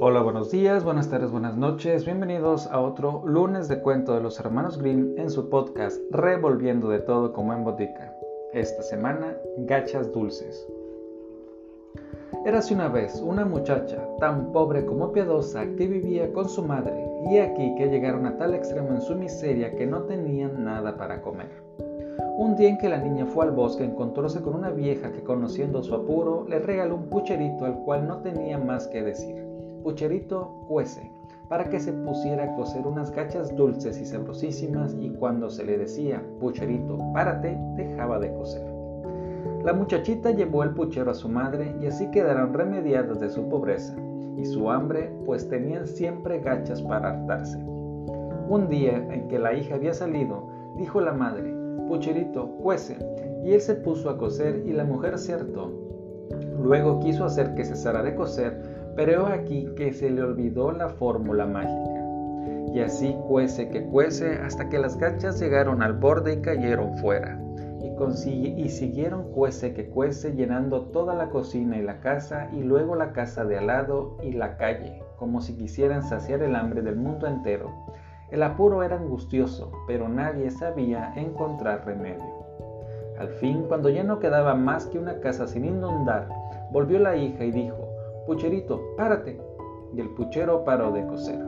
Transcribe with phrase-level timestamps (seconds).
[0.00, 2.04] Hola, buenos días, buenas tardes, buenas noches.
[2.04, 7.00] Bienvenidos a otro lunes de cuento de los hermanos Grimm en su podcast Revolviendo de
[7.00, 8.14] todo como en botica.
[8.52, 10.68] Esta semana, gachas dulces.
[12.46, 17.38] Érase una vez una muchacha tan pobre como piadosa que vivía con su madre y
[17.38, 21.50] aquí que llegaron a tal extremo en su miseria que no tenían nada para comer.
[22.36, 25.82] Un día en que la niña fue al bosque encontróse con una vieja que conociendo
[25.82, 29.47] su apuro le regaló un pucherito al cual no tenía más que decir.
[29.88, 31.10] Pucherito cuece,
[31.48, 35.78] para que se pusiera a cocer unas gachas dulces y sabrosísimas y cuando se le
[35.78, 38.70] decía, Pucherito, párate, dejaba de coser.
[39.64, 43.96] La muchachita llevó el puchero a su madre y así quedaron remediadas de su pobreza
[44.36, 47.56] y su hambre, pues tenían siempre gachas para hartarse.
[48.46, 51.50] Un día en que la hija había salido, dijo la madre,
[51.88, 52.98] Pucherito, cuece,
[53.42, 55.72] y él se puso a coser y la mujer se hartó.
[56.62, 61.46] Luego quiso hacer que cesara de coser, pero aquí que se le olvidó la fórmula
[61.46, 61.98] mágica.
[62.74, 67.40] Y así cuece que cuece hasta que las gachas llegaron al borde y cayeron fuera.
[67.80, 72.94] Y, y siguieron cuece que cuece llenando toda la cocina y la casa y luego
[72.94, 76.96] la casa de al lado y la calle, como si quisieran saciar el hambre del
[76.96, 77.72] mundo entero.
[78.30, 82.46] El apuro era angustioso, pero nadie sabía encontrar remedio.
[83.18, 86.28] Al fin, cuando ya no quedaba más que una casa sin inundar,
[86.70, 87.87] volvió la hija y dijo,
[88.28, 89.40] Pucherito, párate.
[89.94, 91.42] Y el puchero paró de coser.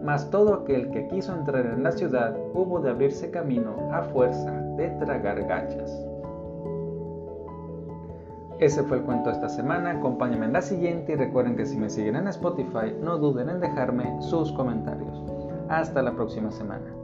[0.00, 4.52] Mas todo aquel que quiso entrar en la ciudad hubo de abrirse camino a fuerza
[4.76, 5.90] de tragar gachas.
[8.60, 9.90] Ese fue el cuento de esta semana.
[9.90, 13.58] Acompáñenme en la siguiente y recuerden que si me siguen en Spotify no duden en
[13.58, 15.24] dejarme sus comentarios.
[15.68, 16.99] Hasta la próxima semana.